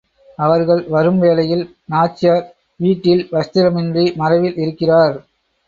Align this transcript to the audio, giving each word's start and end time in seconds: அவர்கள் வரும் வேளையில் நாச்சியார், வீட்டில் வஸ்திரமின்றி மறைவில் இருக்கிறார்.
அவர்கள் 0.39 0.81
வரும் 0.87 1.19
வேளையில் 1.19 1.61
நாச்சியார், 1.85 2.47
வீட்டில் 2.79 3.23
வஸ்திரமின்றி 3.31 4.05
மறைவில் 4.15 4.57
இருக்கிறார். 4.57 5.17